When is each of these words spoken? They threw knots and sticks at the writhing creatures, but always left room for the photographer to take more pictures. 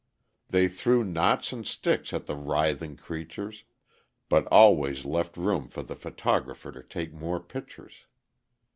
They 0.49 0.67
threw 0.67 1.03
knots 1.03 1.53
and 1.53 1.63
sticks 1.63 2.11
at 2.11 2.25
the 2.25 2.35
writhing 2.35 2.95
creatures, 2.97 3.65
but 4.29 4.47
always 4.47 5.05
left 5.05 5.37
room 5.37 5.67
for 5.67 5.83
the 5.83 5.95
photographer 5.95 6.71
to 6.71 6.81
take 6.81 7.13
more 7.13 7.39
pictures. 7.39 8.07